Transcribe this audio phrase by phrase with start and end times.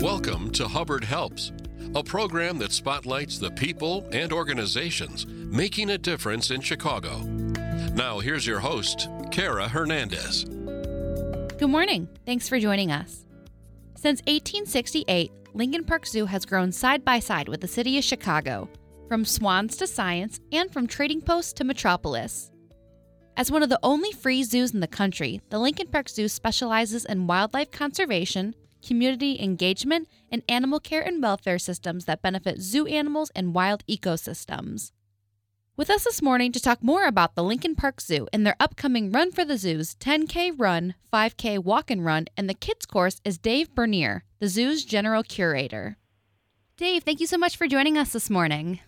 [0.00, 1.52] Welcome to Hubbard Helps,
[1.94, 7.18] a program that spotlights the people and organizations making a difference in Chicago.
[7.92, 10.44] Now, here's your host, Kara Hernandez.
[10.44, 12.08] Good morning.
[12.24, 13.26] Thanks for joining us.
[13.94, 18.70] Since 1868, Lincoln Park Zoo has grown side by side with the city of Chicago,
[19.06, 22.50] from swans to science and from trading post to metropolis.
[23.36, 27.04] As one of the only free zoos in the country, the Lincoln Park Zoo specializes
[27.04, 33.30] in wildlife conservation, community engagement, and animal care and welfare systems that benefit zoo animals
[33.34, 34.92] and wild ecosystems.
[35.76, 39.10] With us this morning to talk more about the Lincoln Park Zoo and their upcoming
[39.10, 43.38] Run for the Zoo's 10K Run, 5K Walk and Run, and the Kids course is
[43.38, 45.96] Dave Bernier, the zoo's general curator.
[46.76, 48.80] Dave, thank you so much for joining us this morning.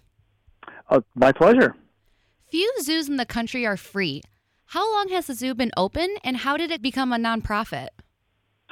[0.91, 1.75] Uh, my pleasure.
[2.51, 4.21] Few zoos in the country are free.
[4.67, 7.89] How long has the zoo been open and how did it become a nonprofit?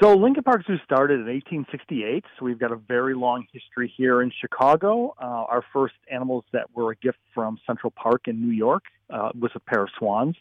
[0.01, 4.23] So Lincoln Park Zoo started in 1868, so we've got a very long history here
[4.23, 5.15] in Chicago.
[5.21, 9.29] Uh, our first animals that were a gift from Central Park in New York uh,
[9.39, 10.37] was a pair of swans.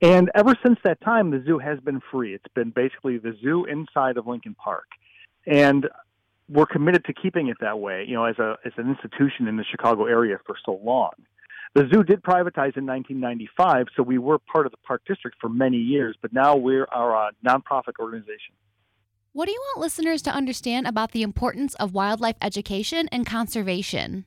[0.00, 2.36] And ever since that time, the zoo has been free.
[2.36, 4.86] It's been basically the zoo inside of Lincoln Park.
[5.44, 5.88] And
[6.48, 9.56] we're committed to keeping it that way, you know, as a as an institution in
[9.56, 11.10] the Chicago area for so long.
[11.74, 15.48] The zoo did privatize in 1995, so we were part of the park district for
[15.48, 18.54] many years, but now we're a nonprofit organization.
[19.32, 24.24] What do you want listeners to understand about the importance of wildlife education and conservation?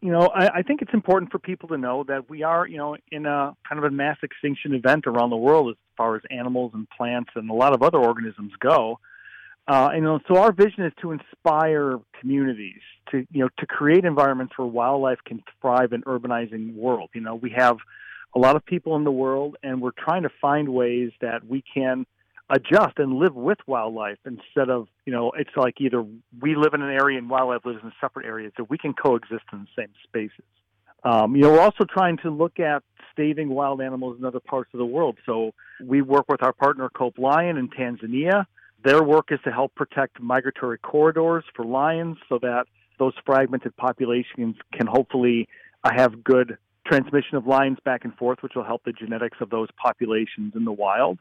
[0.00, 2.76] You know, I, I think it's important for people to know that we are, you
[2.76, 6.22] know, in a kind of a mass extinction event around the world as far as
[6.30, 9.00] animals and plants and a lot of other organisms go.
[9.66, 12.80] Uh, and so our vision is to inspire communities
[13.10, 17.10] to you know to create environments where wildlife can thrive in urbanizing world.
[17.12, 17.76] You know, we have
[18.34, 21.62] a lot of people in the world, and we're trying to find ways that we
[21.74, 22.06] can
[22.50, 26.04] adjust and live with wildlife instead of you know it's like either
[26.40, 29.44] we live in an area and wildlife lives in separate areas that we can coexist
[29.52, 30.44] in the same spaces.
[31.04, 32.82] Um, you know, we're also trying to look at
[33.12, 35.16] staving wild animals in other parts of the world.
[35.26, 35.52] So
[35.84, 38.46] we work with our partner KopeLion in Tanzania
[38.84, 42.66] their work is to help protect migratory corridors for lions so that
[42.98, 45.48] those fragmented populations can hopefully
[45.84, 49.50] uh, have good transmission of lions back and forth, which will help the genetics of
[49.50, 51.18] those populations in the wild.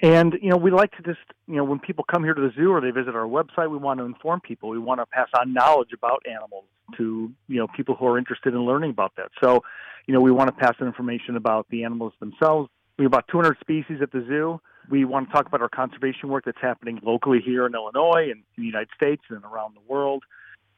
[0.00, 2.52] And, you know, we like to just, you know, when people come here to the
[2.54, 4.68] zoo or they visit our website, we want to inform people.
[4.70, 6.64] We want to pass on knowledge about animals
[6.96, 9.30] to, you know, people who are interested in learning about that.
[9.42, 9.62] So,
[10.06, 12.70] you know, we want to pass on information about the animals themselves.
[12.98, 16.28] We have about 200 species at the zoo we want to talk about our conservation
[16.28, 19.92] work that's happening locally here in Illinois and in the United States and around the
[19.92, 20.24] world.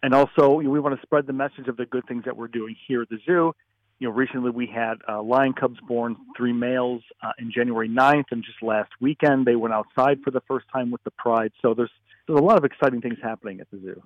[0.02, 2.76] And also, we want to spread the message of the good things that we're doing
[2.86, 3.52] here at the zoo.
[3.98, 8.26] You know, recently we had uh, lion cubs born, three males, uh, in January 9th,
[8.30, 11.52] and just last weekend they went outside for the first time with the pride.
[11.62, 11.90] So there's
[12.26, 14.02] there's a lot of exciting things happening at the zoo.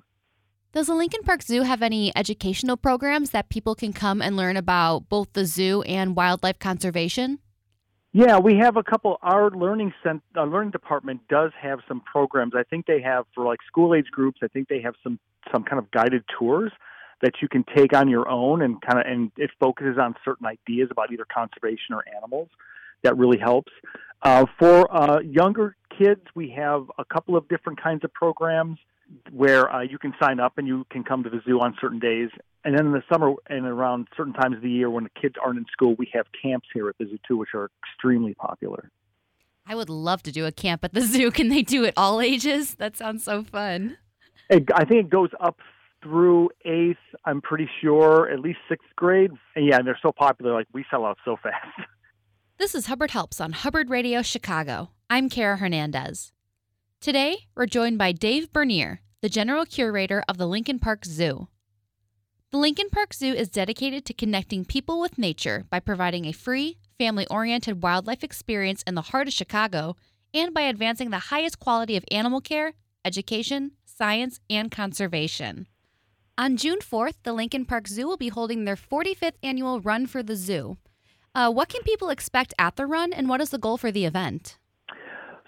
[0.72, 4.56] Does the Lincoln Park Zoo have any educational programs that people can come and learn
[4.56, 7.40] about both the zoo and wildlife conservation?
[8.14, 9.18] Yeah, we have a couple.
[9.22, 12.52] Our learning cent, our learning department does have some programs.
[12.54, 14.40] I think they have for like school age groups.
[14.42, 15.18] I think they have some
[15.50, 16.72] some kind of guided tours
[17.22, 20.46] that you can take on your own and kind of and it focuses on certain
[20.46, 22.48] ideas about either conservation or animals.
[23.02, 23.72] That really helps.
[24.22, 28.78] Uh, for uh, younger kids, we have a couple of different kinds of programs
[29.30, 31.98] where uh, you can sign up and you can come to the zoo on certain
[31.98, 32.30] days.
[32.64, 35.34] And then in the summer and around certain times of the year when the kids
[35.44, 38.90] aren't in school, we have camps here at the zoo too, which are extremely popular.
[39.66, 41.30] I would love to do a camp at the zoo.
[41.30, 42.76] Can they do it all ages?
[42.76, 43.98] That sounds so fun.
[44.50, 45.58] I think it goes up
[46.02, 46.98] through eighth.
[47.24, 49.30] I'm pretty sure at least sixth grade.
[49.54, 50.52] And yeah, and they're so popular.
[50.52, 51.66] Like we sell out so fast.
[52.58, 54.90] This is Hubbard Helps on Hubbard Radio Chicago.
[55.10, 56.32] I'm Kara Hernandez.
[57.00, 61.48] Today, we're joined by Dave Bernier, the general curator of the Lincoln Park Zoo.
[62.52, 66.78] The Lincoln Park Zoo is dedicated to connecting people with nature by providing a free,
[66.98, 69.96] family oriented wildlife experience in the heart of Chicago
[70.32, 72.74] and by advancing the highest quality of animal care,
[73.04, 75.66] education, science, and conservation.
[76.42, 80.24] On June 4th, the Lincoln Park Zoo will be holding their 45th annual Run for
[80.24, 80.76] the Zoo.
[81.36, 84.04] Uh, what can people expect at the run, and what is the goal for the
[84.04, 84.58] event?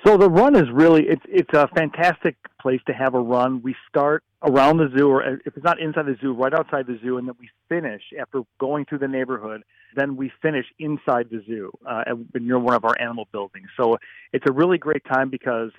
[0.07, 3.61] So the run is really it's it's a fantastic place to have a run.
[3.61, 7.01] We start around the zoo, or if it's not inside the zoo, right outside the
[7.03, 9.65] zoo, and then we finish after going through the neighborhood.
[9.97, 12.05] Then we finish inside the zoo uh,
[12.35, 13.67] near one of our animal buildings.
[13.77, 13.97] So
[14.33, 15.73] it's a really great time because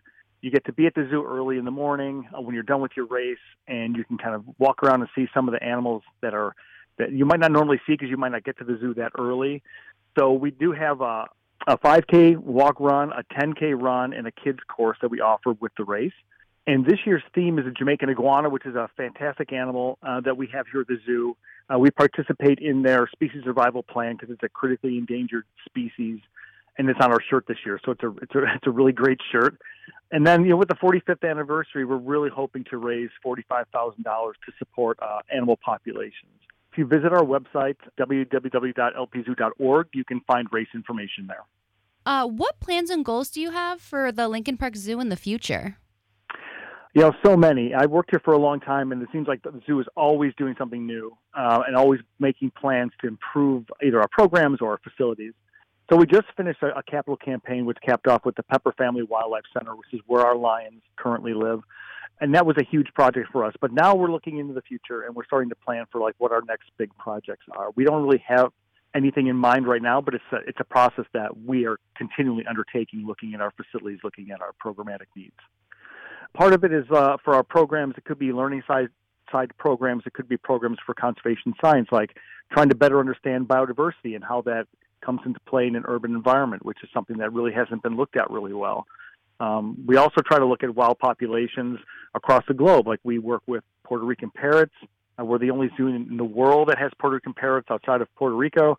[0.45, 2.80] you get to be at the zoo early in the morning uh, when you're done
[2.80, 5.63] with your race, and you can kind of walk around and see some of the
[5.63, 6.53] animals that are
[7.00, 9.12] that you might not normally see because you might not get to the zoo that
[9.18, 9.63] early.
[10.15, 11.25] So we do have a,
[11.65, 15.71] a 5K walk run, a 10K run, and a kids course that we offer with
[15.80, 16.13] the race.
[16.68, 20.38] And this year's theme is a Jamaican iguana, which is a fantastic animal uh, that
[20.38, 21.36] we have here at the zoo.
[21.74, 26.19] Uh, we participate in their species survival plan because it's a critically endangered species,
[26.77, 27.80] and it's on our shirt this year.
[27.86, 29.57] So it's a it's a it's a really great shirt.
[30.12, 34.33] And then you know with the 45th anniversary, we're really hoping to raise $45,000 to
[34.60, 36.31] support uh, animal populations.
[36.72, 41.44] If you visit our website www.lpzoo.org, you can find race information there.
[42.06, 45.16] Uh, what plans and goals do you have for the Lincoln Park Zoo in the
[45.16, 45.77] future?
[46.94, 47.74] You know, so many.
[47.74, 50.33] I've worked here for a long time, and it seems like the zoo is always
[50.38, 54.80] doing something new uh, and always making plans to improve either our programs or our
[54.81, 55.33] facilities.
[55.89, 59.03] So we just finished a, a capital campaign, which capped off with the Pepper Family
[59.03, 61.61] Wildlife Center, which is where our lions currently live,
[62.21, 63.53] and that was a huge project for us.
[63.61, 66.31] But now we're looking into the future, and we're starting to plan for like what
[66.31, 67.69] our next big projects are.
[67.75, 68.51] We don't really have
[68.95, 72.45] anything in mind right now, but it's a, it's a process that we are continually
[72.47, 75.35] undertaking, looking at our facilities, looking at our programmatic needs.
[76.33, 77.95] Part of it is uh, for our programs.
[77.97, 78.88] It could be learning side
[79.31, 80.03] side programs.
[80.05, 82.17] It could be programs for conservation science, like
[82.51, 84.67] trying to better understand biodiversity and how that
[85.05, 88.17] comes into play in an urban environment, which is something that really hasn't been looked
[88.17, 88.85] at really well.
[89.39, 91.79] Um, we also try to look at wild populations
[92.13, 92.87] across the globe.
[92.87, 94.73] Like we work with Puerto Rican parrots.
[95.19, 98.13] Uh, we're the only zoo in, the world that has Puerto Rican parrots outside of
[98.15, 98.77] Puerto Rico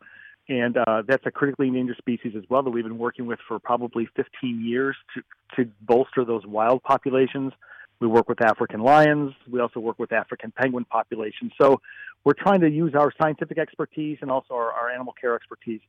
[0.48, 3.58] and uh, that's a critically endangered species as well that we've been working with for
[3.58, 5.22] probably 15 years to
[5.56, 7.52] to bolster those wild populations.
[7.98, 9.32] We work with African lions.
[9.50, 11.52] We also work with African penguin populations.
[11.60, 11.80] So
[12.24, 15.80] we're trying to use our scientific expertise and also our, our animal care expertise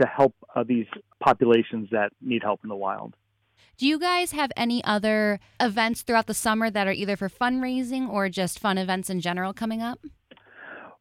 [0.00, 0.86] to help uh, these
[1.20, 3.14] populations that need help in the wild.
[3.78, 8.08] Do you guys have any other events throughout the summer that are either for fundraising
[8.08, 9.98] or just fun events in general coming up?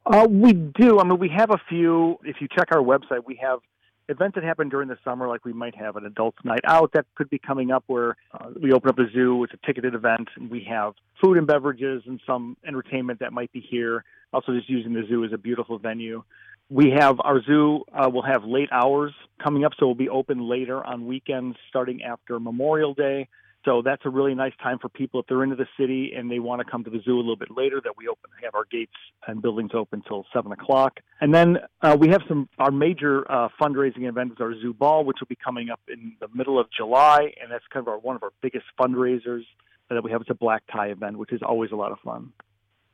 [0.06, 1.00] Uh, we do.
[1.00, 2.20] I mean, we have a few.
[2.24, 3.60] If you check our website, we have
[4.08, 7.06] events that happen during the summer, like we might have an adults night out that
[7.16, 9.44] could be coming up where uh, we open up a zoo.
[9.44, 10.94] It's a ticketed event, and we have
[11.24, 14.04] food and beverages and some entertainment that might be here.
[14.34, 16.24] Also, just using the zoo as a beautiful venue.
[16.70, 19.14] We have our zoo uh, will have late hours
[19.44, 23.28] coming up, so we'll be open later on weekends starting after Memorial Day.
[23.66, 26.40] So that's a really nice time for people if they're into the city and they
[26.40, 27.82] want to come to the zoo a little bit later.
[27.84, 28.94] That we open have our gates
[29.28, 33.50] and buildings open until seven o'clock, and then uh, we have some our major uh,
[33.62, 36.68] fundraising event is our zoo ball, which will be coming up in the middle of
[36.76, 39.44] July, and that's kind of our one of our biggest fundraisers
[39.90, 40.22] that we have.
[40.22, 42.34] It's a black tie event, which is always a lot of fun.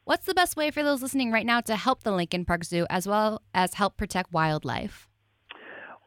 [0.03, 2.87] What's the best way for those listening right now to help the Lincoln Park Zoo
[2.89, 5.07] as well as help protect wildlife?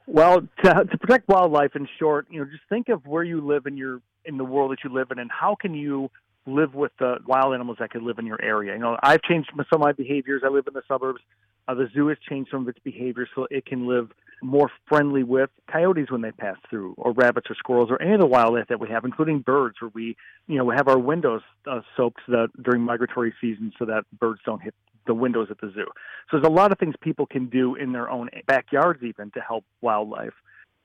[0.07, 3.67] Well, to, to protect wildlife, in short, you know, just think of where you live
[3.67, 6.11] in your in the world that you live in, and how can you
[6.47, 8.75] live with the wild animals that could live in your area.
[8.75, 10.43] You know, I've changed some of my behaviors.
[10.45, 11.21] I live in the suburbs.
[11.67, 14.11] Uh, the zoo has changed some of its behavior so it can live
[14.43, 18.21] more friendly with coyotes when they pass through, or rabbits or squirrels, or any of
[18.21, 20.17] the wildlife that we have, including birds, where we,
[20.47, 21.41] you know, we have our windows
[21.71, 24.75] uh, soaked that during migratory season so that birds don't hit
[25.07, 25.87] the windows at the zoo.
[26.31, 29.41] So there's a lot of things people can do in their own backyards even to
[29.41, 30.35] help wildlife.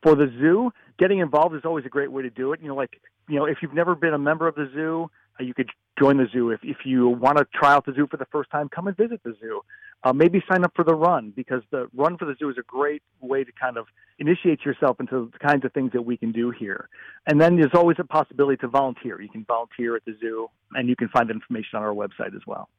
[0.04, 2.62] For the zoo, getting involved is always a great way to do it.
[2.62, 5.10] You know, like you know, if you've never been a member of the zoo,
[5.46, 5.70] you could
[6.00, 6.52] join the zoo.
[6.52, 8.96] If if you want to try out the zoo for the first time, come and
[8.96, 9.62] visit the zoo.
[10.04, 12.64] Uh, maybe sign up for the run because the run for the zoo is a
[12.64, 13.86] great way to kind of
[14.18, 16.88] initiate yourself into the kinds of things that we can do here.
[17.28, 19.22] And then there's always a possibility to volunteer.
[19.22, 22.42] You can volunteer at the zoo, and you can find information on our website as
[22.48, 22.70] well.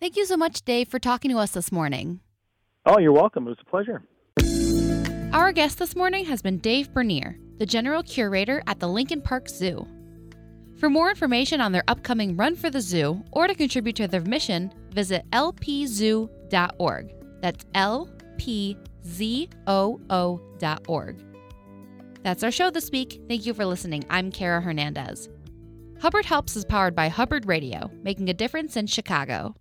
[0.00, 2.20] Thank you so much, Dave, for talking to us this morning.
[2.84, 3.46] Oh, you're welcome.
[3.46, 4.02] It was a pleasure.
[5.32, 9.48] Our guest this morning has been Dave Bernier, the General Curator at the Lincoln Park
[9.48, 9.88] Zoo.
[10.76, 14.20] For more information on their upcoming Run for the Zoo or to contribute to their
[14.20, 17.14] mission, visit lpzoo.org.
[17.40, 18.84] That's lpzoo.org.
[22.22, 23.20] That's our show this week.
[23.28, 24.04] Thank you for listening.
[24.08, 25.28] I'm Kara Hernandez.
[26.00, 29.54] Hubbard Helps is powered by Hubbard Radio, making a difference in Chicago.